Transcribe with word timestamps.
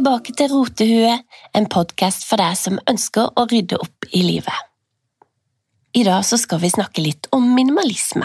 tilbake 0.00 0.32
til 0.32 0.48
Rotehue, 0.48 1.12
en 1.52 1.66
podkast 1.68 2.22
for 2.24 2.40
deg 2.40 2.54
som 2.56 2.78
ønsker 2.88 3.34
å 3.36 3.42
rydde 3.50 3.76
opp 3.84 4.06
i 4.16 4.22
livet. 4.24 4.68
I 5.92 6.06
dag 6.06 6.24
skal 6.24 6.60
vi 6.62 6.70
snakke 6.72 7.04
litt 7.04 7.28
om 7.36 7.44
minimalisme. 7.52 8.24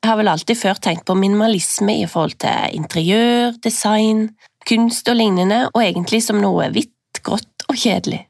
Jeg 0.00 0.08
har 0.08 0.16
vel 0.16 0.30
alltid 0.32 0.56
før 0.56 0.80
tenkt 0.80 1.04
på 1.04 1.16
minimalisme 1.18 1.98
i 2.00 2.06
forhold 2.08 2.38
til 2.40 2.78
interiør, 2.78 3.52
design, 3.60 4.30
kunst 4.64 5.10
og 5.12 5.18
lignende, 5.20 5.66
og 5.74 5.82
egentlig 5.82 6.22
som 6.24 6.40
noe 6.40 6.70
hvitt, 6.72 7.20
grått 7.20 7.66
og 7.68 7.76
kjedelig. 7.76 8.22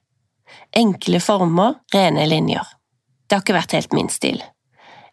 Enkle 0.74 1.22
former, 1.22 1.78
rene 1.94 2.26
linjer. 2.26 2.74
Det 3.28 3.38
har 3.38 3.46
ikke 3.46 3.58
vært 3.60 3.76
helt 3.78 3.94
min 3.94 4.10
stil. 4.10 4.42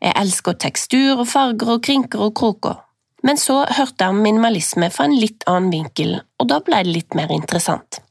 Jeg 0.01 0.17
elsker 0.17 0.57
tekstur 0.57 1.19
og 1.19 1.27
farger 1.29 1.75
og 1.75 1.85
krinker 1.85 2.25
og 2.25 2.33
kroker, 2.41 2.81
men 3.25 3.37
så 3.37 3.61
hørte 3.69 4.05
jeg 4.05 4.13
om 4.13 4.21
minimalisme 4.23 4.89
fra 4.93 5.07
en 5.07 5.17
litt 5.17 5.45
annen 5.49 5.71
vinkel, 5.73 6.15
og 6.41 6.49
da 6.49 6.61
ble 6.65 6.81
det 6.85 6.95
litt 6.95 7.17
mer 7.17 7.33
interessant. 7.33 8.01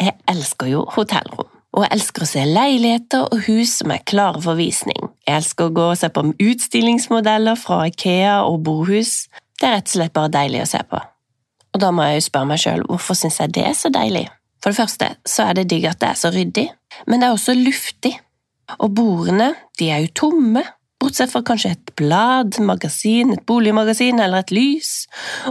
Jeg 0.00 0.14
elsker 0.30 0.70
jo 0.70 0.84
hotellrom, 0.94 1.48
og 1.76 1.84
jeg 1.84 1.94
elsker 1.96 2.24
å 2.24 2.30
se 2.30 2.44
leiligheter 2.46 3.26
og 3.26 3.44
hus 3.46 3.76
som 3.80 3.92
er 3.94 4.04
klare 4.06 4.40
for 4.42 4.58
visning. 4.58 5.10
Jeg 5.26 5.42
elsker 5.42 5.68
å 5.68 5.74
gå 5.76 5.86
og 5.92 5.98
se 6.00 6.10
på 6.14 6.24
utstillingsmodeller 6.32 7.58
fra 7.60 7.84
Ikea 7.90 8.40
og 8.46 8.62
Bohus. 8.66 9.28
Det 9.60 9.68
er 9.68 9.76
rett 9.78 9.90
og 9.90 9.96
slett 9.98 10.16
bare 10.16 10.32
deilig 10.34 10.64
å 10.64 10.70
se 10.72 10.82
på. 10.88 11.02
Og 11.70 11.82
da 11.82 11.92
må 11.94 12.06
jeg 12.06 12.18
jo 12.18 12.26
spørre 12.26 12.50
meg 12.50 12.62
sjøl 12.62 12.82
hvorfor 12.88 13.18
syns 13.18 13.38
jeg 13.42 13.54
det 13.54 13.66
er 13.68 13.76
så 13.78 13.92
deilig? 13.94 14.26
For 14.60 14.72
det 14.72 14.80
første 14.80 15.12
så 15.28 15.46
er 15.46 15.56
det 15.56 15.68
digg 15.70 15.86
at 15.88 16.00
det 16.02 16.10
er 16.10 16.18
så 16.18 16.32
ryddig, 16.34 16.66
men 17.06 17.20
det 17.20 17.28
er 17.28 17.36
også 17.36 17.54
luftig. 17.56 18.16
Og 18.78 18.92
bordene, 18.94 19.52
de 19.78 19.88
er 19.90 20.04
jo 20.04 20.12
tomme, 20.20 20.62
bortsett 21.00 21.32
fra 21.32 21.42
kanskje 21.46 21.72
et 21.74 21.92
blad, 21.96 22.58
magasin, 22.64 23.32
et 23.34 23.44
boligmagasin 23.48 24.20
eller 24.20 24.44
et 24.44 24.52
lys, 24.54 24.90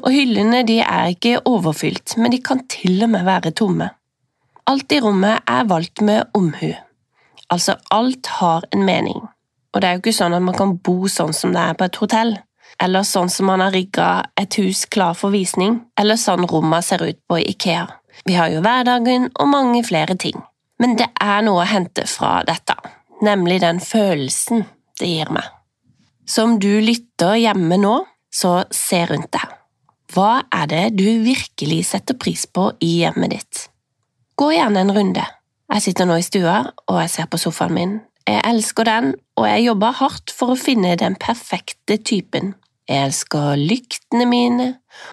og 0.03 0.11
hyllene 0.13 0.61
de 0.67 0.79
er 0.83 1.15
ikke 1.15 1.39
overfylt, 1.49 2.17
men 2.17 2.33
de 2.33 2.41
kan 2.43 2.61
til 2.69 3.01
og 3.05 3.13
med 3.15 3.25
være 3.27 3.53
tomme. 3.57 3.89
Alt 4.69 4.93
i 4.93 5.01
rommet 5.01 5.41
er 5.49 5.65
valgt 5.69 6.03
med 6.05 6.29
omhu, 6.37 6.73
altså 7.49 7.79
alt 7.91 8.29
har 8.37 8.67
en 8.73 8.85
mening, 8.85 9.23
og 9.73 9.81
det 9.81 9.89
er 9.89 9.97
jo 9.97 10.03
ikke 10.03 10.19
sånn 10.19 10.37
at 10.37 10.45
man 10.45 10.57
kan 10.57 10.77
bo 10.77 11.09
sånn 11.09 11.33
som 11.33 11.55
det 11.55 11.63
er 11.63 11.77
på 11.77 11.89
et 11.89 12.01
hotell, 12.03 12.35
eller 12.79 13.03
sånn 13.03 13.31
som 13.33 13.49
man 13.49 13.65
har 13.65 13.73
rigga 13.73 14.09
et 14.39 14.55
hus 14.61 14.85
klar 14.85 15.17
for 15.17 15.33
visning, 15.33 15.81
eller 15.99 16.19
sånn 16.21 16.45
rommet 16.47 16.85
ser 16.85 17.03
ut 17.03 17.19
på 17.27 17.41
Ikea. 17.41 17.87
Vi 18.27 18.35
har 18.37 18.51
jo 18.53 18.61
hverdagen 18.61 19.31
og 19.33 19.49
mange 19.49 19.81
flere 19.87 20.15
ting, 20.19 20.37
men 20.79 20.95
det 20.99 21.09
er 21.21 21.41
noe 21.45 21.63
å 21.63 21.69
hente 21.69 22.05
fra 22.07 22.39
dette, 22.45 22.77
nemlig 23.25 23.63
den 23.65 23.81
følelsen 23.83 24.67
det 24.99 25.09
gir 25.09 25.31
meg. 25.33 25.47
Så 26.29 26.45
du 26.61 26.71
lytter 26.83 27.39
hjemme 27.39 27.79
nå, 27.81 27.95
så 28.29 28.61
se 28.75 29.01
rundt 29.09 29.31
deg. 29.33 29.55
Hva 30.13 30.43
er 30.53 30.69
det 30.69 30.85
du 30.97 31.07
virkelig 31.25 31.83
setter 31.91 32.17
pris 32.17 32.45
på 32.49 32.71
i 32.85 32.99
hjemmet 33.01 33.33
ditt? 33.33 33.65
Gå 34.37 34.51
gjerne 34.55 34.85
en 34.85 34.93
runde. 34.95 35.25
Jeg 35.69 35.85
sitter 35.85 36.07
nå 36.09 36.17
i 36.17 36.25
stua, 36.25 36.61
og 36.89 37.01
jeg 37.03 37.11
ser 37.13 37.27
på 37.29 37.37
sofaen 37.41 37.75
min. 37.75 37.97
Jeg 38.29 38.41
elsker 38.45 38.85
den, 38.85 39.11
og 39.37 39.45
jeg 39.49 39.65
jobber 39.67 39.97
hardt 39.99 40.33
for 40.33 40.53
å 40.53 40.59
finne 40.59 40.95
den 40.97 41.17
perfekte 41.21 41.99
typen. 42.05 42.53
Jeg 42.89 43.09
elsker 43.09 43.57
lyktene 43.57 44.25
mine, 44.29 44.69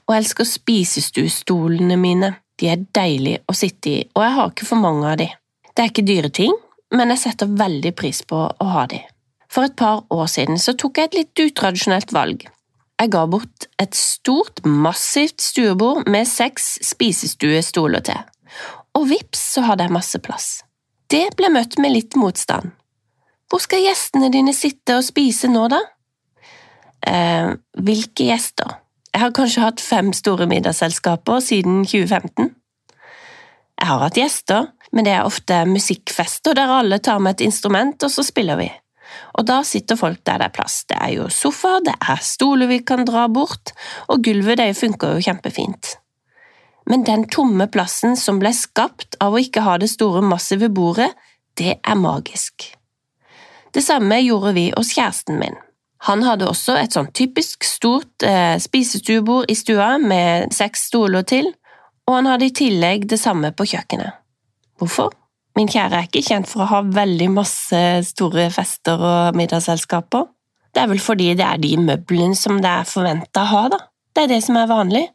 og 0.06 0.14
jeg 0.14 0.22
elsker 0.22 0.48
spisestuestolene 0.48 1.98
mine. 2.00 2.32
De 2.56 2.70
er 2.72 2.86
deilige 2.96 3.42
å 3.48 3.56
sitte 3.56 3.92
i, 3.92 3.98
og 4.16 4.24
jeg 4.24 4.36
har 4.38 4.52
ikke 4.52 4.68
for 4.68 4.80
mange 4.80 5.10
av 5.12 5.20
de. 5.20 5.28
Det 5.72 5.84
er 5.84 5.92
ikke 5.92 6.08
dyre 6.08 6.32
ting, 6.32 6.56
men 6.96 7.12
jeg 7.12 7.24
setter 7.26 7.52
veldig 7.52 7.92
pris 7.96 8.22
på 8.24 8.46
å 8.48 8.70
ha 8.72 8.86
de. 8.88 9.02
For 9.56 9.64
et 9.64 9.76
par 9.76 10.02
år 10.12 10.26
siden 10.28 10.58
så 10.60 10.74
tok 10.76 10.98
jeg 11.00 11.08
et 11.08 11.14
litt 11.16 11.40
utradisjonelt 11.46 12.10
valg. 12.12 12.42
Jeg 13.00 13.12
ga 13.12 13.22
bort 13.24 13.64
et 13.80 13.96
stort, 13.96 14.60
massivt 14.68 15.40
stuebord 15.40 16.04
med 16.12 16.28
seks 16.28 16.74
spisestuestoler 16.84 18.04
til, 18.04 18.20
og 18.96 19.08
vips 19.08 19.46
så 19.54 19.64
hadde 19.64 19.88
jeg 19.88 19.96
masse 19.96 20.20
plass. 20.20 20.50
Det 21.08 21.30
ble 21.40 21.48
møtt 21.56 21.78
med 21.80 21.94
litt 21.94 22.20
motstand. 22.20 22.74
Hvor 23.48 23.64
skal 23.64 23.84
gjestene 23.86 24.28
dine 24.34 24.52
sitte 24.56 24.98
og 24.98 25.08
spise 25.08 25.48
nå, 25.48 25.64
da? 25.72 25.80
Eh, 27.08 27.52
hvilke 27.80 28.28
gjester? 28.28 28.80
Jeg 29.08 29.24
har 29.24 29.36
kanskje 29.36 29.64
hatt 29.64 29.80
fem 29.80 30.12
store 30.12 30.48
middagsselskaper 30.50 31.40
siden 31.40 31.84
2015. 31.88 32.50
Jeg 33.76 33.88
har 33.88 34.02
hatt 34.04 34.18
gjester, 34.20 34.72
men 34.92 35.08
det 35.08 35.16
er 35.16 35.28
ofte 35.28 35.64
musikkfester 35.68 36.56
der 36.58 36.80
alle 36.82 37.00
tar 37.00 37.22
med 37.24 37.38
et 37.38 37.46
instrument, 37.48 37.96
og 38.04 38.12
så 38.12 38.24
spiller 38.26 38.60
vi 38.60 38.74
og 39.36 39.46
da 39.48 39.60
sitter 39.66 39.98
folk 40.00 40.22
der 40.26 40.40
det 40.40 40.48
er 40.48 40.56
plass. 40.56 40.80
Det 40.88 40.96
er 41.00 41.12
jo 41.16 41.28
sofa, 41.32 41.78
det 41.84 41.94
er 42.00 42.22
stoler 42.24 42.70
vi 42.70 42.80
kan 42.86 43.04
dra 43.08 43.26
bort, 43.28 43.72
og 44.08 44.24
gulvet 44.26 44.60
det 44.62 44.72
funker 44.78 45.16
jo 45.16 45.26
kjempefint. 45.28 45.96
Men 46.86 47.02
den 47.06 47.26
tomme 47.32 47.66
plassen 47.66 48.14
som 48.16 48.38
ble 48.38 48.52
skapt 48.54 49.18
av 49.22 49.34
å 49.34 49.42
ikke 49.42 49.64
ha 49.66 49.76
det 49.82 49.90
store, 49.90 50.22
massive 50.22 50.70
bordet, 50.70 51.10
det 51.58 51.78
er 51.82 51.98
magisk. 51.98 52.70
Det 53.74 53.82
samme 53.84 54.20
gjorde 54.22 54.54
vi 54.56 54.68
hos 54.76 54.94
kjæresten 54.94 55.40
min. 55.40 55.56
Han 56.06 56.22
hadde 56.22 56.46
også 56.46 56.76
et 56.78 56.94
sånn 56.94 57.08
typisk 57.16 57.64
stort 57.66 58.22
eh, 58.24 58.54
spisestuebord 58.62 59.50
i 59.50 59.56
stua 59.58 59.96
med 59.98 60.52
seks 60.54 60.86
stoler 60.92 61.26
til, 61.26 61.48
og 62.06 62.20
han 62.20 62.28
hadde 62.30 62.46
i 62.46 62.54
tillegg 62.54 63.08
det 63.10 63.18
samme 63.18 63.50
på 63.56 63.66
kjøkkenet. 63.72 64.20
Hvorfor? 64.78 65.10
Min 65.56 65.70
kjære 65.72 65.96
er 65.96 66.04
ikke 66.04 66.20
kjent 66.20 66.48
for 66.50 66.66
å 66.66 66.68
ha 66.68 66.82
veldig 66.84 67.30
masse 67.32 67.78
store 68.10 68.50
fester 68.52 69.00
og 69.00 69.36
middagsselskaper. 69.38 70.26
Det 70.76 70.82
er 70.82 70.90
vel 70.90 71.00
fordi 71.00 71.30
det 71.38 71.46
er 71.46 71.60
de 71.62 71.70
møblene 71.80 72.36
som 72.36 72.58
det 72.60 72.68
er 72.68 72.88
forventa 72.88 73.46
å 73.46 73.52
ha, 73.54 73.62
da. 73.72 73.78
Det 74.12 74.26
er 74.26 74.32
det 74.34 74.42
som 74.44 74.58
er 74.60 74.68
vanlig. 74.68 75.06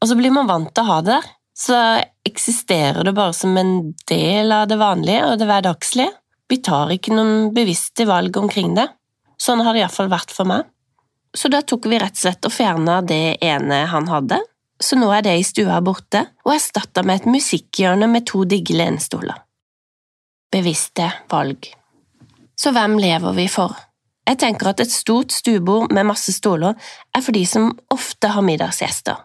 Og 0.00 0.06
så 0.06 0.16
blir 0.18 0.30
man 0.34 0.46
vant 0.46 0.70
til 0.70 0.86
å 0.86 0.92
ha 0.92 1.00
det 1.02 1.16
der. 1.16 1.26
Så 1.60 1.80
eksisterer 2.24 3.02
det 3.04 3.16
bare 3.18 3.34
som 3.36 3.58
en 3.58 3.90
del 4.08 4.54
av 4.54 4.68
det 4.70 4.78
vanlige 4.80 5.26
og 5.26 5.42
det 5.42 5.50
hverdagslige. 5.50 6.14
Vi 6.50 6.60
tar 6.62 6.94
ikke 6.94 7.16
noen 7.16 7.50
bevisste 7.54 8.06
valg 8.06 8.38
omkring 8.38 8.72
det. 8.78 8.86
Sånn 9.42 9.64
har 9.66 9.74
det 9.74 9.82
iallfall 9.82 10.10
vært 10.12 10.30
for 10.34 10.46
meg. 10.48 10.70
Så 11.34 11.50
da 11.50 11.64
tok 11.66 11.90
vi 11.90 11.98
rett 11.98 12.14
og 12.14 12.22
slett 12.22 12.46
og 12.46 12.54
fjerna 12.54 13.02
det 13.06 13.40
ene 13.42 13.84
han 13.90 14.06
hadde, 14.10 14.38
så 14.80 14.96
nå 14.98 15.10
er 15.14 15.26
det 15.26 15.36
i 15.38 15.46
stua 15.46 15.82
borte, 15.84 16.24
og 16.46 16.54
erstatta 16.54 17.04
med 17.06 17.20
et 17.20 17.30
musikkhjørne 17.30 18.08
med 18.10 18.26
to 18.30 18.46
digge 18.48 18.78
lenestoler 18.78 19.38
bevisste 20.52 21.10
valg. 21.30 21.70
Så 22.60 22.72
hvem 22.76 22.98
lever 23.00 23.36
vi 23.36 23.46
for? 23.48 23.76
Jeg 24.28 24.38
tenker 24.42 24.70
at 24.70 24.82
et 24.82 24.92
stort 24.92 25.32
stuebord 25.32 25.92
med 25.94 26.06
masse 26.10 26.32
stoler 26.36 26.76
er 27.16 27.24
for 27.24 27.34
de 27.34 27.44
som 27.48 27.70
ofte 27.90 28.30
har 28.30 28.44
middagsgjester. 28.46 29.16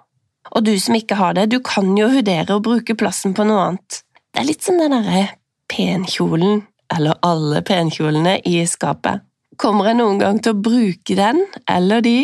Og 0.55 0.63
du 0.65 0.73
som 0.79 0.95
ikke 0.97 1.17
har 1.19 1.35
det, 1.35 1.49
du 1.51 1.59
kan 1.65 1.91
jo 1.97 2.07
vurdere 2.13 2.55
å 2.55 2.63
bruke 2.63 2.95
plassen 2.97 3.35
på 3.35 3.45
noe 3.47 3.67
annet. 3.69 4.01
Det 4.31 4.41
er 4.41 4.49
litt 4.49 4.65
som 4.65 4.79
den 4.79 4.93
derre 4.95 5.27
penkjolen, 5.71 6.63
eller 6.93 7.17
alle 7.25 7.61
penkjolene, 7.65 8.37
i 8.45 8.61
skapet. 8.69 9.25
Kommer 9.57 9.89
jeg 9.89 9.99
noen 9.99 10.19
gang 10.21 10.39
til 10.43 10.53
å 10.53 10.61
bruke 10.61 11.17
den, 11.17 11.41
eller 11.69 12.03
de? 12.05 12.19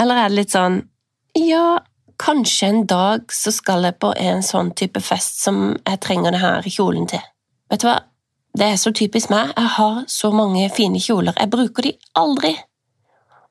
Eller 0.00 0.20
er 0.20 0.30
det 0.30 0.40
litt 0.42 0.54
sånn 0.54 0.82
ja, 1.36 1.84
kanskje 2.16 2.68
en 2.68 2.86
dag 2.88 3.32
så 3.32 3.52
skal 3.52 3.84
jeg 3.84 3.98
på 4.00 4.12
en 4.16 4.42
sånn 4.44 4.70
type 4.78 5.00
fest 5.04 5.42
som 5.44 5.74
jeg 5.74 6.00
trenger 6.00 6.32
denne 6.32 6.72
kjolen 6.72 7.08
til. 7.10 7.20
Vet 7.70 7.82
du 7.82 7.88
hva, 7.90 7.98
det 8.56 8.70
er 8.72 8.78
så 8.80 8.92
typisk 8.94 9.28
meg, 9.28 9.50
jeg 9.52 9.70
har 9.76 9.98
så 10.08 10.30
mange 10.32 10.64
fine 10.72 11.00
kjoler, 11.02 11.36
jeg 11.36 11.52
bruker 11.52 11.84
de 11.84 11.92
aldri. 12.16 12.54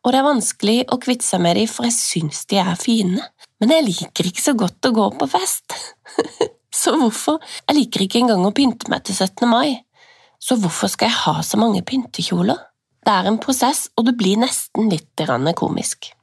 Og 0.05 0.13
det 0.13 0.19
er 0.19 0.25
vanskelig 0.25 0.77
å 0.93 0.97
kvitte 1.01 1.25
seg 1.25 1.43
med 1.45 1.59
de, 1.59 1.65
for 1.69 1.85
jeg 1.85 1.97
syns 1.97 2.45
de 2.49 2.57
er 2.61 2.77
fine, 2.79 3.21
men 3.61 3.73
jeg 3.73 3.85
liker 3.85 4.29
ikke 4.29 4.43
så 4.43 4.55
godt 4.57 4.89
å 4.89 4.93
gå 4.97 5.05
på 5.19 5.27
fest. 5.29 5.75
så 6.81 6.95
hvorfor? 6.97 7.37
Jeg 7.67 7.79
liker 7.79 8.05
ikke 8.05 8.23
engang 8.23 8.45
å 8.45 8.53
pynte 8.55 8.89
meg 8.93 9.05
til 9.05 9.17
17. 9.17 9.45
mai, 9.49 9.77
så 10.41 10.57
hvorfor 10.61 10.89
skal 10.93 11.11
jeg 11.11 11.21
ha 11.21 11.35
så 11.45 11.61
mange 11.61 11.85
pyntekjoler? 11.85 12.65
Det 13.05 13.13
er 13.13 13.29
en 13.29 13.41
prosess, 13.41 13.85
og 13.97 14.09
det 14.09 14.17
blir 14.17 14.41
nesten 14.41 14.89
litt 14.89 15.25
komisk. 15.53 16.15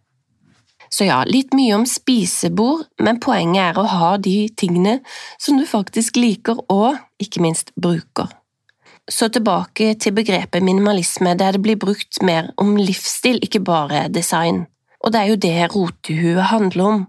Så 0.93 1.07
ja, 1.07 1.23
litt 1.25 1.55
mye 1.55 1.79
om 1.79 1.87
spisebord, 1.87 2.89
men 2.99 3.23
poenget 3.23 3.71
er 3.71 3.79
å 3.79 3.87
ha 3.89 4.17
de 4.19 4.51
tingene 4.59 4.99
som 5.39 5.57
du 5.57 5.65
faktisk 5.67 6.19
liker 6.19 6.67
og, 6.67 6.99
ikke 7.23 7.41
minst, 7.41 7.71
bruker. 7.79 8.42
Så 9.11 9.29
tilbake 9.35 9.95
til 9.99 10.15
begrepet 10.15 10.63
minimalisme, 10.63 11.35
der 11.35 11.57
det 11.57 11.63
blir 11.65 11.79
brukt 11.81 12.23
mer 12.23 12.53
om 12.61 12.77
livsstil, 12.79 13.41
ikke 13.43 13.61
bare 13.67 14.07
design. 14.13 14.65
Og 15.03 15.13
det 15.13 15.21
er 15.21 15.31
jo 15.33 15.41
det 15.43 15.71
rotehuet 15.75 16.51
handler 16.53 16.85
om, 16.87 17.01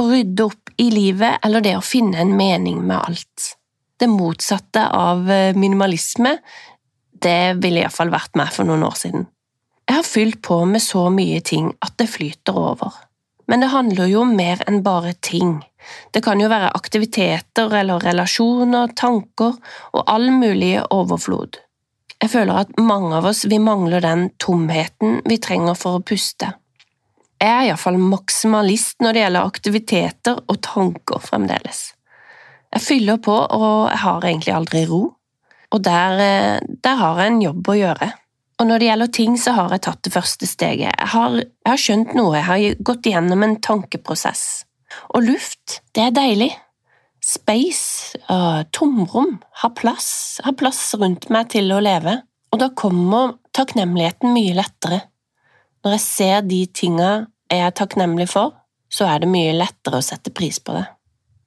å 0.00 0.06
rydde 0.08 0.46
opp 0.46 0.70
i 0.80 0.88
livet 0.94 1.42
eller 1.44 1.64
det 1.64 1.74
å 1.76 1.84
finne 1.84 2.22
en 2.22 2.32
mening 2.36 2.80
med 2.86 2.96
alt. 3.00 3.50
Det 4.00 4.08
motsatte 4.08 4.86
av 4.96 5.26
eh, 5.28 5.56
minimalisme, 5.58 6.38
det 7.20 7.58
ville 7.60 7.82
iallfall 7.82 8.12
vært 8.14 8.38
meg 8.38 8.54
for 8.54 8.68
noen 8.68 8.86
år 8.86 8.96
siden. 8.96 9.26
Jeg 9.90 9.98
har 9.98 10.06
fylt 10.06 10.40
på 10.46 10.62
med 10.70 10.80
så 10.80 11.08
mye 11.12 11.42
ting 11.44 11.72
at 11.84 11.98
det 12.00 12.08
flyter 12.08 12.56
over. 12.56 12.94
Men 13.50 13.64
det 13.64 13.72
handler 13.72 14.06
jo 14.06 14.22
om 14.22 14.36
mer 14.38 14.62
enn 14.70 14.84
bare 14.86 15.16
ting. 15.26 15.56
Det 16.14 16.22
kan 16.22 16.38
jo 16.38 16.46
være 16.52 16.70
aktiviteter 16.76 17.72
eller 17.80 18.04
relasjoner, 18.04 18.92
tanker 18.94 19.56
og 19.90 20.04
all 20.06 20.28
mulig 20.30 20.76
overflod. 20.94 21.58
Jeg 22.20 22.30
føler 22.30 22.62
at 22.62 22.78
mange 22.78 23.14
av 23.16 23.26
oss 23.30 23.46
vi 23.48 23.58
mangler 23.58 24.04
den 24.04 24.28
tomheten 24.38 25.18
vi 25.26 25.40
trenger 25.42 25.74
for 25.78 25.98
å 25.98 26.04
puste. 26.04 26.52
Jeg 27.40 27.50
er 27.50 27.70
iallfall 27.70 27.96
maksimalist 27.98 29.00
når 29.00 29.16
det 29.16 29.22
gjelder 29.24 29.48
aktiviteter 29.48 30.42
og 30.44 30.60
tanker 30.62 31.22
fremdeles. 31.24 31.86
Jeg 32.70 32.84
fyller 32.84 33.18
på, 33.24 33.34
og 33.34 33.88
jeg 33.88 34.02
har 34.04 34.26
egentlig 34.28 34.54
aldri 34.54 34.84
ro. 34.86 35.00
Og 35.70 35.82
der, 35.82 36.20
eh, 36.20 36.60
der 36.84 36.96
har 37.00 37.18
jeg 37.18 37.32
en 37.32 37.42
jobb 37.42 37.68
å 37.72 37.78
gjøre. 37.80 38.12
Og 38.60 38.68
når 38.68 38.80
det 38.80 38.88
gjelder 38.90 39.12
ting, 39.16 39.36
så 39.40 39.54
har 39.56 39.72
jeg 39.72 39.84
tatt 39.86 40.02
det 40.04 40.12
første 40.12 40.48
steget. 40.48 40.92
Jeg 40.92 41.10
har, 41.14 41.36
jeg 41.40 41.70
har 41.70 41.80
skjønt 41.80 42.16
noe, 42.18 42.34
jeg 42.36 42.48
har 42.48 42.82
gått 42.84 43.08
igjennom 43.08 43.44
en 43.46 43.56
tankeprosess. 43.64 44.42
Og 45.16 45.24
luft, 45.24 45.80
det 45.96 46.04
er 46.04 46.16
deilig. 46.16 46.50
Space, 47.24 48.18
uh, 48.28 48.66
tomrom, 48.76 49.38
har 49.62 49.72
plass, 49.78 50.10
har 50.44 50.56
plass 50.60 50.82
rundt 51.00 51.30
meg 51.32 51.48
til 51.54 51.72
å 51.72 51.80
leve. 51.84 52.18
Og 52.52 52.60
da 52.60 52.68
kommer 52.76 53.38
takknemligheten 53.56 54.34
mye 54.34 54.56
lettere. 54.58 55.02
Når 55.84 55.96
jeg 55.96 56.04
ser 56.04 56.40
de 56.44 56.64
tinga 56.76 57.10
jeg 57.50 57.64
er 57.66 57.74
takknemlig 57.74 58.28
for, 58.30 58.52
så 58.90 59.08
er 59.10 59.22
det 59.22 59.30
mye 59.30 59.54
lettere 59.56 59.98
å 59.98 60.04
sette 60.04 60.32
pris 60.34 60.60
på 60.62 60.74
det. 60.76 60.84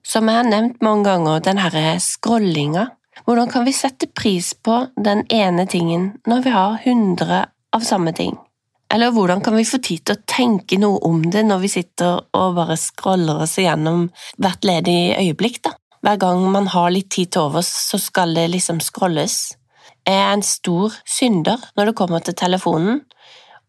Som 0.03 0.27
jeg 0.27 0.41
har 0.41 0.49
nevnt 0.49 0.81
mange 0.83 1.05
ganger, 1.07 1.43
den 1.45 1.61
herre 1.61 1.93
scrollinga. 2.03 2.89
Hvordan 3.23 3.49
kan 3.49 3.63
vi 3.63 3.73
sette 3.73 4.07
pris 4.11 4.53
på 4.53 4.87
den 4.99 5.23
ene 5.31 5.63
tingen 5.69 6.09
når 6.27 6.41
vi 6.43 6.51
har 6.51 6.81
hundre 6.83 7.45
av 7.75 7.85
samme 7.87 8.11
ting? 8.15 8.35
Eller 8.93 9.13
hvordan 9.15 9.41
kan 9.41 9.55
vi 9.55 9.63
få 9.65 9.79
tid 9.81 10.03
til 10.03 10.17
å 10.17 10.25
tenke 10.29 10.77
noe 10.77 10.99
om 11.07 11.21
det 11.31 11.45
når 11.47 11.61
vi 11.63 11.71
sitter 11.71 12.19
og 12.35 12.57
bare 12.59 12.75
scroller 12.77 13.45
oss 13.45 13.55
igjennom 13.57 14.09
hvert 14.43 14.67
ledig 14.67 15.15
øyeblikk, 15.17 15.63
da? 15.63 15.73
Hver 16.03 16.19
gang 16.19 16.43
man 16.51 16.67
har 16.67 16.91
litt 16.91 17.09
tid 17.15 17.31
til 17.31 17.47
overs, 17.47 17.71
så 17.71 17.97
skal 17.97 18.35
det 18.35 18.49
liksom 18.51 18.83
scrolles. 18.83 19.55
Jeg 20.03 20.19
er 20.19 20.33
en 20.33 20.43
stor 20.43 20.93
synder 21.07 21.63
når 21.77 21.89
det 21.89 21.97
kommer 21.97 22.21
til 22.27 22.35
telefonen, 22.35 22.99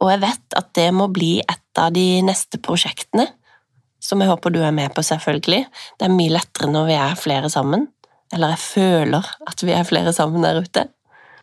og 0.03 0.11
jeg 0.11 0.25
vet 0.27 0.59
at 0.59 0.75
det 0.75 0.91
må 0.99 1.07
bli 1.15 1.39
et 1.41 1.81
av 1.81 1.95
de 1.95 2.09
neste 2.27 2.59
prosjektene 2.59 3.29
som 4.05 4.21
jeg 4.21 4.29
håper 4.29 4.53
du 4.53 4.59
er 4.61 4.75
med 4.75 4.93
på, 4.93 5.01
selvfølgelig. 5.07 5.63
Det 5.97 6.05
er 6.05 6.13
mye 6.13 6.35
lettere 6.35 6.69
når 6.69 6.91
vi 6.91 6.97
er 6.99 7.15
flere 7.17 7.49
sammen. 7.49 7.87
Eller 8.35 8.55
jeg 8.55 8.65
føler 8.65 9.31
at 9.47 9.63
vi 9.63 9.73
er 9.73 9.87
flere 9.87 10.13
sammen 10.13 10.43
der 10.43 10.59
ute. 10.65 10.89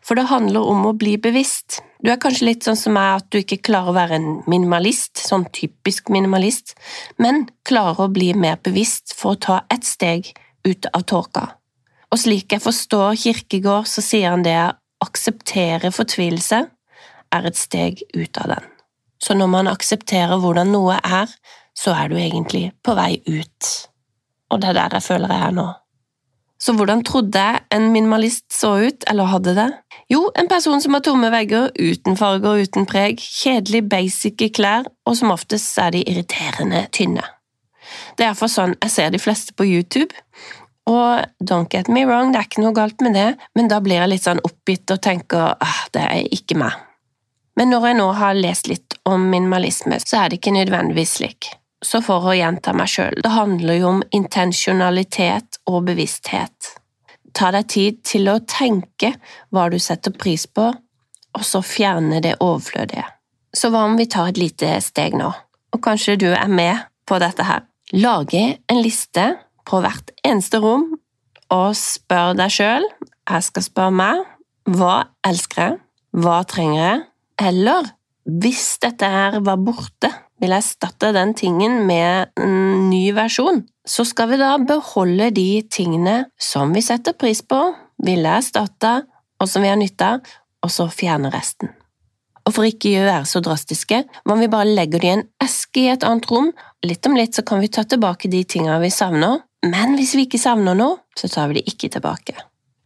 For 0.02 0.18
det 0.18 0.26
handler 0.32 0.66
om 0.66 0.84
å 0.88 0.96
bli 0.98 1.14
bevisst. 1.22 1.78
Du 2.02 2.10
er 2.10 2.18
kanskje 2.20 2.48
litt 2.48 2.66
sånn 2.66 2.78
som 2.78 2.96
meg 2.96 3.20
at 3.20 3.28
du 3.30 3.38
ikke 3.38 3.60
klarer 3.62 3.92
å 3.92 3.96
være 3.96 4.18
en 4.18 4.28
minimalist, 4.50 5.22
sånn 5.22 5.46
typisk 5.54 6.10
minimalist, 6.12 6.74
men 7.22 7.46
klarer 7.68 8.04
å 8.04 8.12
bli 8.12 8.32
mer 8.34 8.58
bevisst 8.66 9.14
for 9.14 9.36
å 9.36 9.42
ta 9.46 9.58
ett 9.72 9.86
steg 9.86 10.32
ut 10.66 10.88
av 10.90 11.06
tåka. 11.06 11.46
Og 12.12 12.20
slik 12.20 12.52
jeg 12.52 12.64
forstår 12.64 13.14
Kirkegård, 13.22 13.88
så 13.88 14.02
sier 14.04 14.34
han 14.34 14.42
det 14.44 14.58
å 14.58 14.74
akseptere 15.06 15.92
fortvilelse 15.94 16.60
er 17.32 17.48
et 17.48 17.58
steg 17.58 18.02
ut 18.12 18.42
av 18.42 18.56
den. 18.56 18.66
Så 19.22 19.38
når 19.38 19.48
man 19.54 19.70
aksepterer 19.70 20.42
hvordan 20.42 20.74
noe 20.74 20.98
er, 20.98 21.30
så 21.78 21.94
er 21.94 22.10
du 22.10 22.18
egentlig 22.18 22.72
på 22.82 22.94
vei 22.98 23.22
ut. 23.22 23.70
Og 24.50 24.60
det 24.60 24.72
er 24.72 24.80
der 24.82 24.98
jeg 24.98 25.06
føler 25.06 25.32
jeg 25.32 25.46
er 25.46 25.56
nå. 25.56 25.68
Så 26.62 26.76
hvordan 26.78 27.02
trodde 27.02 27.40
jeg 27.42 27.62
en 27.74 27.88
minimalist 27.90 28.46
så 28.54 28.76
ut, 28.86 29.04
eller 29.10 29.30
hadde 29.32 29.54
det? 29.56 29.68
Jo, 30.12 30.28
en 30.38 30.48
person 30.50 30.80
som 30.80 30.94
har 30.94 31.02
tomme 31.02 31.30
vegger, 31.34 31.72
uten 31.74 32.14
farger, 32.18 32.62
uten 32.62 32.86
preg, 32.86 33.18
kjedelig 33.18 33.82
basic 33.90 34.44
klær, 34.54 34.86
og 35.06 35.16
som 35.18 35.34
oftest 35.34 35.78
er 35.82 35.90
de 35.96 36.04
irriterende 36.06 36.84
tynne. 36.94 37.24
Det 38.14 38.22
er 38.22 38.30
iallfall 38.30 38.52
sånn 38.52 38.76
jeg 38.76 38.94
ser 38.94 39.10
de 39.10 39.20
fleste 39.20 39.56
på 39.58 39.66
YouTube, 39.66 40.14
og 40.86 41.26
don't 41.42 41.70
get 41.70 41.90
me 41.90 42.04
wrong, 42.06 42.30
det 42.30 42.40
er 42.40 42.48
ikke 42.48 42.62
noe 42.62 42.76
galt 42.76 43.02
med 43.02 43.18
det, 43.18 43.28
men 43.58 43.70
da 43.70 43.80
blir 43.82 43.98
jeg 43.98 44.12
litt 44.12 44.26
sånn 44.26 44.42
oppgitt 44.46 44.90
og 44.94 45.02
tenker 45.02 45.56
ah, 45.58 45.80
det 45.94 46.06
er 46.06 46.30
ikke 46.34 46.58
meg. 46.62 46.78
Men 47.58 47.74
når 47.74 47.90
jeg 47.90 47.98
nå 47.98 48.06
har 48.16 48.38
lest 48.38 48.70
litt 48.70 48.96
om 49.08 49.26
minimalisme, 49.34 49.98
så 50.00 50.22
er 50.22 50.30
det 50.30 50.38
ikke 50.40 50.54
nødvendigvis 50.56 51.18
slik. 51.18 51.50
Så 51.82 51.98
for 52.04 52.22
å 52.30 52.36
gjenta 52.36 52.74
meg 52.76 52.90
sjøl, 52.90 53.18
det 53.24 53.32
handler 53.34 53.80
jo 53.80 53.88
om 53.96 54.02
intensjonalitet 54.14 55.58
og 55.66 55.82
bevissthet. 55.88 56.76
Ta 57.34 57.50
deg 57.54 57.68
tid 57.72 58.00
til 58.06 58.30
å 58.30 58.38
tenke 58.46 59.14
hva 59.50 59.66
du 59.72 59.78
setter 59.82 60.14
pris 60.14 60.46
på, 60.46 60.68
og 61.32 61.44
så 61.48 61.62
fjerne 61.64 62.20
det 62.22 62.36
overflødige. 62.44 63.06
Så 63.56 63.72
hva 63.72 63.86
om 63.88 63.96
vi 63.98 64.06
tar 64.08 64.30
et 64.30 64.40
lite 64.40 64.76
steg 64.84 65.16
nå, 65.18 65.30
og 65.72 65.82
kanskje 65.84 66.18
du 66.20 66.28
er 66.30 66.48
med 66.48 66.86
på 67.08 67.18
dette 67.20 67.44
her? 67.48 67.64
Lage 67.92 68.42
en 68.70 68.80
liste 68.80 69.24
på 69.68 69.80
hvert 69.82 70.12
eneste 70.24 70.60
rom, 70.62 70.92
og 71.52 71.74
spør 71.76 72.36
deg 72.38 72.52
sjøl, 72.52 72.86
jeg 73.28 73.48
skal 73.48 73.66
spørre 73.66 73.96
meg, 73.96 74.22
hva 74.70 75.02
elsker 75.26 75.66
jeg, 75.66 75.80
hva 76.22 76.38
trenger 76.48 76.80
jeg, 76.80 77.02
eller 77.48 77.90
hvis 78.22 78.76
dette 78.82 79.08
her 79.08 79.40
var 79.44 79.60
borte, 79.60 80.12
vil 80.42 80.54
erstatte 80.56 81.12
den 81.14 81.34
tingen 81.38 81.84
med 81.86 82.32
en 82.40 82.88
ny 82.90 83.12
versjon, 83.14 83.62
så 83.86 84.04
skal 84.06 84.32
vi 84.32 84.40
da 84.40 84.56
beholde 84.58 85.30
de 85.34 85.62
tingene 85.70 86.24
som 86.40 86.74
vi 86.74 86.82
setter 86.82 87.14
pris 87.18 87.44
på, 87.46 87.60
ville 88.02 88.34
erstatte, 88.40 89.04
og 89.38 89.50
som 89.50 89.62
vi 89.62 89.70
har 89.70 89.78
nytte 89.78 90.08
av, 90.16 90.34
og 90.62 90.70
så 90.70 90.88
fjerne 90.90 91.30
resten. 91.34 91.70
Og 92.42 92.56
for 92.56 92.66
ikke 92.66 92.96
å 92.98 93.06
være 93.06 93.26
så 93.30 93.42
drastiske, 93.44 94.02
om 94.26 94.40
vi 94.42 94.50
bare 94.50 94.74
legger 94.74 95.02
det 95.02 95.08
i 95.08 95.14
en 95.14 95.26
eske 95.42 95.84
i 95.84 95.90
et 95.92 96.06
annet 96.06 96.26
rom? 96.30 96.50
Litt 96.82 97.06
om 97.06 97.14
litt 97.18 97.38
så 97.38 97.46
kan 97.46 97.62
vi 97.62 97.70
ta 97.70 97.86
tilbake 97.86 98.30
de 98.30 98.42
tingene 98.42 98.80
vi 98.82 98.90
savner, 98.90 99.44
men 99.62 99.94
hvis 99.94 100.16
vi 100.18 100.26
ikke 100.26 100.42
savner 100.42 100.74
noe, 100.74 100.98
så 101.18 101.30
tar 101.30 101.50
vi 101.50 101.60
de 101.60 101.66
ikke 101.70 101.92
tilbake. 101.94 102.34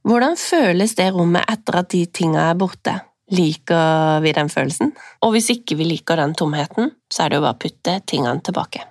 Hvordan 0.06 0.36
føles 0.38 0.92
det 0.98 1.08
rommet 1.14 1.48
etter 1.50 1.80
at 1.80 1.88
de 1.94 2.04
tingene 2.06 2.50
er 2.50 2.58
borte? 2.60 2.98
Liker 3.34 4.20
vi 4.23 4.32
den 4.32 4.50
følelsen? 4.52 4.93
Og 5.26 5.34
hvis 5.34 5.50
ikke 5.50 5.75
vi 5.78 5.88
liker 5.88 6.20
den 6.20 6.34
tomheten, 6.38 6.93
så 7.11 7.25
er 7.25 7.32
det 7.32 7.40
jo 7.40 7.46
bare 7.46 7.58
å 7.58 7.62
putte 7.64 7.96
tingene 8.06 8.43
tilbake. 8.46 8.84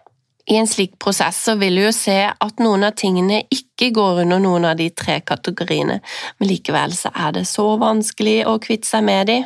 I 0.45 0.59
en 0.59 0.67
slik 0.69 0.99
prosess 1.01 1.39
så 1.47 1.55
vil 1.57 1.79
du 1.79 1.85
jo 1.87 1.93
se 1.95 2.19
at 2.29 2.61
noen 2.61 2.85
av 2.85 2.93
tingene 2.99 3.41
ikke 3.49 3.89
går 3.95 4.21
under 4.25 4.43
noen 4.43 4.67
av 4.69 4.77
de 4.77 4.91
tre 4.93 5.17
kategoriene, 5.25 5.97
men 6.37 6.49
likevel 6.51 6.93
så 6.93 7.09
er 7.15 7.33
det 7.39 7.47
så 7.49 7.65
vanskelig 7.81 8.43
å 8.45 8.59
kvitte 8.61 8.91
seg 8.91 9.07
med 9.07 9.31
de. 9.31 9.39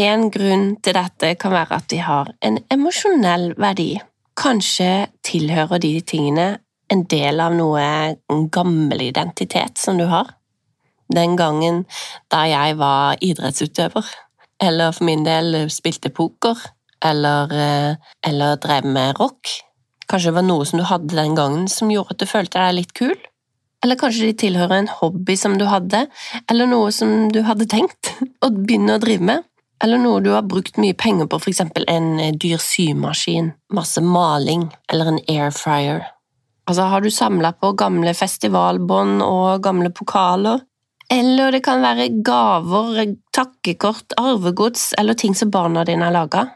En 0.00 0.30
grunn 0.32 0.76
til 0.80 0.96
dette 0.96 1.34
kan 1.42 1.52
være 1.52 1.82
at 1.82 1.90
de 1.92 2.00
har 2.06 2.32
en 2.46 2.56
emosjonell 2.72 3.50
verdi. 3.60 3.92
Kanskje 4.38 5.10
tilhører 5.26 5.82
de 5.82 5.96
tingene 6.00 6.50
en 6.90 7.04
del 7.10 7.42
av 7.42 7.52
noe 7.54 8.46
gammel 8.54 9.02
identitet 9.10 9.76
som 9.78 9.98
du 9.98 10.06
har 10.08 10.30
den 11.14 11.36
gangen 11.38 11.84
da 12.32 12.44
jeg 12.48 12.76
var 12.80 13.20
idrettsutøver, 13.24 14.06
eller 14.60 14.92
for 14.92 15.08
min 15.08 15.24
del 15.26 15.64
spilte 15.72 16.12
poker, 16.14 16.58
eller, 17.04 17.52
eh, 17.52 17.94
eller 18.26 18.56
drev 18.56 18.84
med 18.84 19.18
rock. 19.18 19.48
Kanskje 20.10 20.30
det 20.30 20.38
var 20.40 20.46
noe 20.46 20.64
som 20.66 20.78
du 20.78 20.84
hadde 20.84 21.16
den 21.16 21.34
gangen 21.34 21.68
som 21.68 21.90
gjorde 21.90 22.16
at 22.16 22.22
du 22.22 22.26
følte 22.26 22.58
deg 22.58 22.78
litt 22.80 22.94
kul? 22.94 23.16
Eller 23.82 23.96
kanskje 23.96 24.28
de 24.28 24.36
tilhører 24.36 24.82
en 24.82 24.92
hobby 25.00 25.36
som 25.40 25.56
du 25.58 25.64
hadde, 25.64 26.06
eller 26.50 26.68
noe 26.68 26.90
som 26.92 27.30
du 27.32 27.40
hadde 27.46 27.68
tenkt 27.70 28.12
å 28.44 28.50
begynne 28.52 28.98
å 28.98 29.02
drive 29.02 29.24
med? 29.24 29.46
Eller 29.80 29.96
noe 29.96 30.20
du 30.20 30.34
har 30.34 30.44
brukt 30.44 30.76
mye 30.76 30.92
penger 30.92 31.30
på, 31.30 31.40
eksempel 31.48 31.86
en 31.88 32.18
eh, 32.20 32.34
dyr 32.36 32.60
symaskin, 32.60 33.54
masse 33.72 34.02
maling 34.04 34.68
eller 34.92 35.14
en 35.14 35.22
air 35.24 35.54
fryer. 35.56 36.04
Altså, 36.68 36.84
har 36.92 37.00
du 37.00 37.10
samla 37.10 37.54
på 37.56 37.72
gamle 37.80 38.12
festivalbånd 38.14 39.24
og 39.24 39.62
gamle 39.64 39.90
pokaler? 39.90 40.60
Eller 41.10 41.50
det 41.56 41.64
kan 41.66 41.82
være 41.82 42.06
gaver, 42.22 43.16
takkekort, 43.34 44.14
arvegods 44.20 44.92
eller 44.98 45.18
ting 45.18 45.34
som 45.34 45.50
barna 45.50 45.82
dine 45.84 46.06
har 46.06 46.14
laga. 46.14 46.46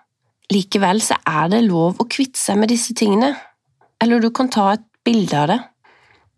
Likevel 0.52 1.00
så 1.02 1.18
er 1.26 1.50
det 1.50 1.64
lov 1.66 1.99
å 1.99 2.06
kvitte 2.06 2.38
seg 2.38 2.61
med 2.61 2.70
disse 2.70 2.94
tingene. 2.94 3.32
Eller 4.02 4.23
du 4.23 4.30
kan 4.34 4.50
ta 4.52 4.75
et 4.75 4.84
bilde 5.04 5.40
av 5.40 5.50
det. 5.50 5.61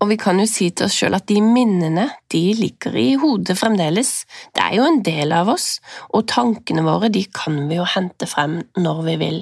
Og 0.01 0.11
vi 0.11 0.19
kan 0.21 0.41
jo 0.41 0.47
si 0.49 0.69
til 0.77 0.89
oss 0.89 0.97
sjøl 0.99 1.17
at 1.17 1.27
de 1.29 1.39
minnene, 1.41 2.07
de 2.33 2.43
ligger 2.57 2.97
i 3.01 3.07
hodet 3.21 3.57
fremdeles. 3.57 4.13
Det 4.53 4.65
er 4.65 4.77
jo 4.77 4.89
en 4.89 5.01
del 5.05 5.33
av 5.33 5.49
oss, 5.55 5.79
og 6.13 6.27
tankene 6.29 6.85
våre, 6.85 7.09
de 7.13 7.25
kan 7.33 7.63
vi 7.71 7.79
jo 7.79 7.87
hente 7.97 8.29
frem 8.29 8.59
når 8.77 9.03
vi 9.09 9.17
vil. 9.25 9.41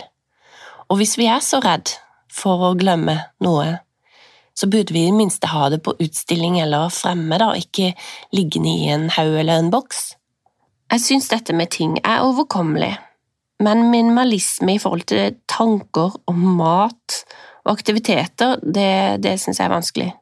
Og 0.90 1.00
hvis 1.00 1.16
vi 1.18 1.26
er 1.30 1.42
så 1.42 1.58
redd 1.64 1.96
for 2.30 2.70
å 2.70 2.76
glemme 2.78 3.16
noe, 3.42 3.80
så 4.54 4.68
burde 4.70 4.94
vi 4.94 5.04
i 5.04 5.10
det 5.10 5.16
minste 5.18 5.50
ha 5.50 5.68
det 5.72 5.80
på 5.84 5.96
utstilling 6.02 6.60
eller 6.62 6.92
fremme, 6.94 7.38
da, 7.42 7.52
ikke 7.58 7.92
liggende 8.34 8.70
i 8.70 8.90
en 8.94 9.08
haug 9.14 9.34
eller 9.40 9.58
en 9.58 9.72
boks. 9.74 10.12
Jeg 10.92 11.02
syns 11.02 11.30
dette 11.32 11.56
med 11.56 11.72
ting 11.74 11.96
er 12.04 12.22
overkommelig, 12.22 12.92
men 13.64 13.88
minimalisme 13.90 14.76
i 14.76 14.82
forhold 14.82 15.08
til 15.10 15.38
tanker 15.50 16.14
om 16.30 16.44
mat 16.58 17.24
og 17.64 17.72
aktiviteter, 17.72 18.60
det, 18.62 19.24
det 19.24 19.38
syns 19.40 19.58
jeg 19.58 19.66
er 19.66 19.74
vanskelig. 19.74 20.12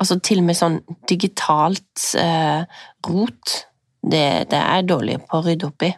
Altså 0.00 0.16
til 0.24 0.40
og 0.40 0.48
med 0.48 0.56
sånn 0.56 0.78
digitalt 1.08 2.06
eh, 2.18 2.64
rot, 3.06 3.56
det, 4.00 4.48
det, 4.50 4.56
er 4.58 4.80
jeg 4.80 4.88
dårlig 4.88 5.18
på 5.28 5.38
å 5.38 5.44
rydde 5.44 5.68
opp 5.68 5.84
i. 5.84 5.90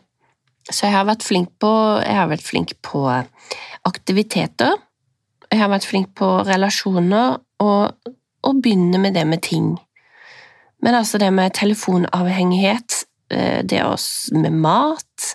Så 0.69 0.87
jeg 0.87 0.95
har 0.95 1.07
vært 1.07 1.27
flink 1.27 1.53
på, 1.63 1.71
vært 2.03 2.45
flink 2.47 2.75
på 2.87 3.05
aktiviteter, 3.89 4.75
jeg 5.53 5.61
har 5.61 5.71
vært 5.73 5.87
flink 5.87 6.13
på 6.17 6.29
relasjoner 6.49 7.37
og, 7.63 8.13
å 8.43 8.53
begynne 8.59 8.99
med 8.99 9.15
det 9.15 9.27
med 9.29 9.43
ting. 9.45 9.75
Men 10.83 10.97
altså 10.99 11.21
det 11.21 11.29
med 11.35 11.55
telefonavhengighet, 11.55 13.05
eh, 13.31 13.61
det 13.63 13.85
med 14.33 14.57
mat, 14.65 15.35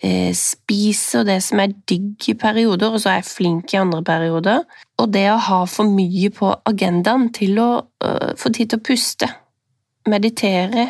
Spise 0.00 0.32
spiser 0.40 1.26
det 1.28 1.42
som 1.44 1.60
er 1.60 1.74
digg 1.90 2.24
i 2.32 2.34
perioder, 2.40 2.94
og 2.94 3.02
så 3.02 3.10
er 3.10 3.18
jeg 3.18 3.28
flink 3.28 3.74
i 3.74 3.80
andre 3.82 4.00
perioder. 4.00 4.62
Og 4.96 5.12
det 5.12 5.26
å 5.28 5.36
ha 5.36 5.58
for 5.68 5.84
mye 5.84 6.30
på 6.32 6.54
agendaen 6.70 7.28
til 7.36 7.60
å 7.60 7.68
uh, 7.84 8.32
få 8.40 8.48
tid 8.56 8.72
til 8.72 8.80
å 8.80 8.86
puste, 8.88 9.28
meditere, 10.08 10.86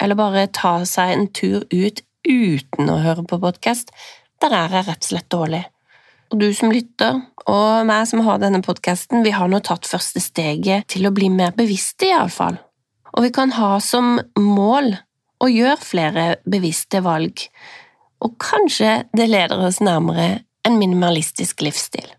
eller 0.00 0.16
bare 0.16 0.46
ta 0.48 0.78
seg 0.88 1.12
en 1.12 1.28
tur 1.36 1.68
ut 1.68 2.00
uten 2.24 2.88
å 2.88 2.96
høre 3.04 3.26
på 3.28 3.36
podkast, 3.42 3.92
der 4.40 4.56
er 4.56 4.72
jeg 4.72 4.88
rett 4.88 5.04
og 5.04 5.10
slett 5.10 5.28
dårlig. 5.28 5.62
Og 6.34 6.40
du 6.42 6.48
som 6.50 6.72
lytter, 6.74 7.20
og 7.46 7.84
meg 7.86 8.08
som 8.10 8.24
har 8.26 8.40
denne 8.42 8.58
podkasten, 8.58 9.20
vi 9.22 9.30
har 9.30 9.46
nå 9.46 9.60
tatt 9.62 9.86
første 9.86 10.18
steget 10.18 10.88
til 10.90 11.06
å 11.06 11.12
bli 11.14 11.28
mer 11.30 11.52
bevisste, 11.54 12.08
iallfall. 12.08 12.56
Og 13.14 13.22
vi 13.22 13.30
kan 13.36 13.52
ha 13.54 13.76
som 13.78 14.16
mål 14.34 14.96
å 15.38 15.50
gjøre 15.52 15.78
flere 15.78 16.24
bevisste 16.42 17.04
valg, 17.06 17.44
og 18.18 18.34
kanskje 18.42 19.04
det 19.14 19.28
leder 19.30 19.62
oss 19.62 19.78
nærmere 19.78 20.42
en 20.66 20.80
minimalistisk 20.80 21.62
livsstil. 21.62 22.10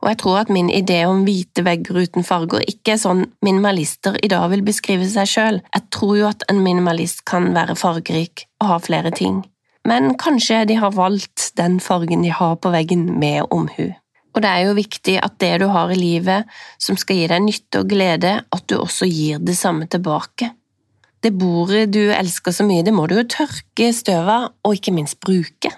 Og 0.00 0.08
jeg 0.14 0.22
tror 0.24 0.40
at 0.46 0.56
min 0.56 0.72
idé 0.72 1.02
om 1.04 1.20
hvite 1.28 1.66
vegger 1.68 2.00
uten 2.06 2.24
farger 2.24 2.64
ikke 2.64 2.96
er 2.96 3.04
sånn 3.04 3.26
minimalister 3.44 4.16
i 4.24 4.32
dag 4.32 4.48
vil 4.54 4.64
beskrive 4.64 5.12
seg 5.12 5.28
sjøl. 5.28 5.60
Jeg 5.76 5.90
tror 5.92 6.16
jo 6.16 6.32
at 6.32 6.48
en 6.48 6.64
minimalist 6.64 7.26
kan 7.28 7.52
være 7.52 7.76
fargerik 7.76 8.48
og 8.64 8.72
ha 8.72 8.80
flere 8.80 9.12
ting, 9.12 9.42
men 9.88 10.14
kanskje 10.20 10.62
de 10.70 10.78
har 10.78 10.94
valgt 10.94 11.50
den 11.58 11.80
fargen 11.82 12.22
de 12.22 12.30
har 12.34 12.56
på 12.62 12.70
veggen 12.74 13.08
med 13.18 13.48
omhu. 13.50 13.90
Og 14.32 14.40
det 14.40 14.48
er 14.48 14.64
jo 14.64 14.78
viktig 14.78 15.18
at 15.20 15.36
det 15.42 15.52
du 15.60 15.66
har 15.72 15.92
i 15.92 15.98
livet 15.98 16.48
som 16.80 16.96
skal 16.96 17.18
gi 17.18 17.28
deg 17.28 17.44
nytte 17.44 17.82
og 17.82 17.90
glede, 17.90 18.38
at 18.40 18.66
du 18.70 18.78
også 18.78 19.08
gir 19.10 19.42
det 19.42 19.56
samme 19.58 19.88
tilbake. 19.90 20.52
Det 21.22 21.34
bordet 21.38 21.90
du 21.94 22.00
elsker 22.10 22.54
så 22.54 22.64
mye, 22.66 22.82
det 22.82 22.94
må 22.96 23.06
du 23.06 23.18
jo 23.18 23.28
tørke 23.28 23.92
støvet 23.94 24.32
av, 24.32 24.48
og 24.64 24.78
ikke 24.78 24.94
minst 24.96 25.20
bruke. 25.22 25.70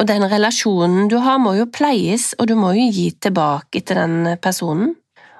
Og 0.00 0.08
den 0.08 0.24
relasjonen 0.26 1.10
du 1.12 1.18
har, 1.22 1.38
må 1.38 1.52
jo 1.58 1.68
pleies, 1.70 2.32
og 2.40 2.48
du 2.50 2.56
må 2.58 2.72
jo 2.74 2.88
gi 2.90 3.10
tilbake 3.22 3.84
til 3.84 4.00
den 4.00 4.32
personen. 4.42 4.96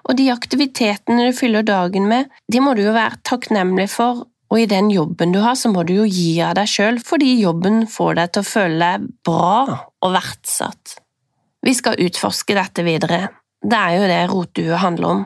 Og 0.06 0.18
de 0.18 0.28
aktivitetene 0.34 1.30
du 1.30 1.34
fyller 1.34 1.64
dagen 1.66 2.06
med, 2.10 2.30
de 2.50 2.60
må 2.62 2.74
du 2.76 2.84
jo 2.84 2.94
være 2.94 3.22
takknemlig 3.26 3.88
for, 3.90 4.26
og 4.52 4.60
i 4.60 4.68
den 4.68 4.90
jobben 4.92 5.32
du 5.32 5.40
har, 5.40 5.56
så 5.56 5.70
må 5.72 5.80
du 5.88 5.94
jo 6.02 6.04
gi 6.04 6.36
av 6.44 6.58
deg 6.58 6.68
sjøl, 6.68 6.98
fordi 7.00 7.38
jobben 7.40 7.86
får 7.88 8.18
deg 8.18 8.32
til 8.34 8.44
å 8.44 8.50
føle 8.50 8.80
deg 8.82 9.06
bra 9.24 9.78
og 10.04 10.12
verdsatt. 10.12 10.98
Vi 11.64 11.72
skal 11.78 12.00
utforske 12.04 12.56
dette 12.58 12.84
videre. 12.84 13.30
Det 13.64 13.78
er 13.78 13.94
jo 13.96 14.10
det 14.10 14.20
rotdue 14.28 14.80
handler 14.82 15.08
om, 15.08 15.22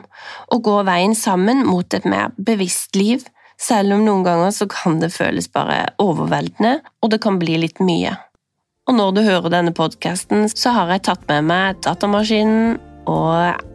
å 0.53 0.59
gå 0.63 0.77
veien 0.87 1.15
sammen 1.17 1.65
mot 1.67 1.97
et 1.97 2.05
mer 2.07 2.31
bevisst 2.37 2.95
liv, 2.95 3.25
selv 3.59 3.97
om 3.97 4.05
noen 4.05 4.23
ganger 4.23 4.53
så 4.53 4.67
kan 4.69 5.01
det 5.01 5.09
føles 5.11 5.49
bare 5.51 5.87
overveldende, 5.99 6.77
og 7.01 7.11
det 7.11 7.19
kan 7.25 7.39
bli 7.41 7.57
litt 7.65 7.81
mye. 7.83 8.13
Og 8.87 8.95
når 8.95 9.15
du 9.17 9.23
hører 9.25 9.51
denne 9.51 9.73
podkasten, 9.75 10.45
så 10.53 10.71
har 10.77 10.93
jeg 10.93 11.03
tatt 11.09 11.25
med 11.27 11.49
meg 11.49 11.81
datamaskinen 11.83 12.77
og 13.09 13.33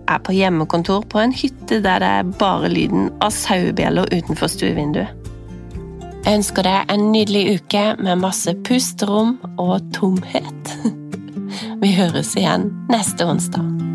er 0.08 0.22
på 0.24 0.32
hjemmekontor 0.36 1.04
på 1.12 1.20
en 1.20 1.34
hytte 1.36 1.82
der 1.84 2.00
det 2.00 2.12
er 2.22 2.32
bare 2.40 2.70
lyden 2.72 3.10
av 3.20 3.34
sauebjeller 3.34 4.08
utenfor 4.14 4.48
stuevinduet. 4.48 5.31
Jeg 6.22 6.38
ønsker 6.38 6.62
deg 6.62 6.90
en 6.94 7.08
nydelig 7.10 7.56
uke 7.56 7.80
med 7.98 8.20
masse 8.22 8.54
pusterom 8.62 9.34
og 9.58 9.80
tomhet. 9.96 10.74
Vi 11.82 11.90
høres 11.98 12.36
igjen 12.38 12.70
neste 12.92 13.26
onsdag. 13.26 13.91